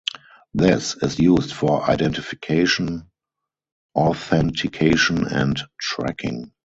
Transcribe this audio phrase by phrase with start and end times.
[0.55, 3.11] This is used for identification,
[3.95, 6.53] authentication and tracking.